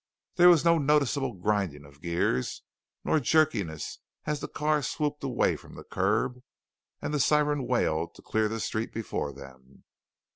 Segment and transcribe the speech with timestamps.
[0.33, 2.63] There was no noticeable grinding of gears
[3.03, 6.41] nor jerkiness as the car swooped away from the curb,
[7.03, 9.83] and the siren wailed to clear the street before them.